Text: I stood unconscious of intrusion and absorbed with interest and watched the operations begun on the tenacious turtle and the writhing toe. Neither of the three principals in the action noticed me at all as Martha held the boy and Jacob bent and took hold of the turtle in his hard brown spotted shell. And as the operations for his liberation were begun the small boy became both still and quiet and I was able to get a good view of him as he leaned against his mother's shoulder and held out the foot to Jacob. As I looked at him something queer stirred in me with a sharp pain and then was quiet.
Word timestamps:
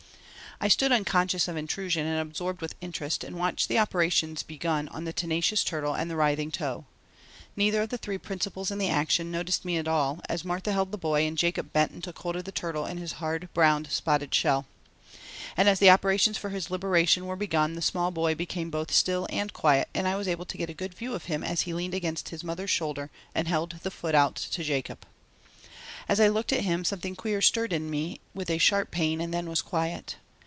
I 0.63 0.67
stood 0.67 0.91
unconscious 0.91 1.47
of 1.47 1.57
intrusion 1.57 2.05
and 2.05 2.19
absorbed 2.19 2.61
with 2.61 2.75
interest 2.81 3.23
and 3.23 3.35
watched 3.39 3.67
the 3.67 3.79
operations 3.79 4.43
begun 4.43 4.89
on 4.89 5.05
the 5.05 5.13
tenacious 5.13 5.63
turtle 5.63 5.95
and 5.95 6.07
the 6.11 6.15
writhing 6.15 6.51
toe. 6.51 6.85
Neither 7.55 7.81
of 7.81 7.89
the 7.89 7.97
three 7.97 8.19
principals 8.19 8.69
in 8.69 8.77
the 8.77 8.87
action 8.87 9.31
noticed 9.31 9.65
me 9.65 9.77
at 9.77 9.87
all 9.87 10.19
as 10.29 10.45
Martha 10.45 10.71
held 10.71 10.91
the 10.91 10.99
boy 10.99 11.25
and 11.25 11.35
Jacob 11.35 11.73
bent 11.73 11.91
and 11.93 12.03
took 12.03 12.19
hold 12.19 12.35
of 12.35 12.43
the 12.43 12.51
turtle 12.51 12.85
in 12.85 12.97
his 12.97 13.13
hard 13.13 13.49
brown 13.55 13.85
spotted 13.85 14.35
shell. 14.35 14.67
And 15.57 15.67
as 15.67 15.79
the 15.79 15.89
operations 15.89 16.37
for 16.37 16.49
his 16.49 16.69
liberation 16.69 17.25
were 17.25 17.35
begun 17.35 17.73
the 17.73 17.81
small 17.81 18.11
boy 18.11 18.35
became 18.35 18.69
both 18.69 18.91
still 18.93 19.25
and 19.31 19.51
quiet 19.51 19.89
and 19.95 20.07
I 20.07 20.15
was 20.15 20.27
able 20.27 20.45
to 20.45 20.57
get 20.59 20.69
a 20.69 20.75
good 20.75 20.93
view 20.93 21.15
of 21.15 21.25
him 21.25 21.43
as 21.43 21.61
he 21.61 21.73
leaned 21.73 21.95
against 21.95 22.29
his 22.29 22.43
mother's 22.43 22.69
shoulder 22.69 23.09
and 23.33 23.47
held 23.47 23.73
out 23.73 23.81
the 23.81 23.89
foot 23.89 24.35
to 24.35 24.63
Jacob. 24.63 25.07
As 26.07 26.19
I 26.19 26.27
looked 26.27 26.53
at 26.53 26.63
him 26.65 26.85
something 26.85 27.15
queer 27.15 27.41
stirred 27.41 27.73
in 27.73 27.89
me 27.89 28.19
with 28.35 28.51
a 28.51 28.59
sharp 28.59 28.91
pain 28.91 29.19
and 29.21 29.33
then 29.33 29.49
was 29.49 29.63
quiet. 29.63 30.17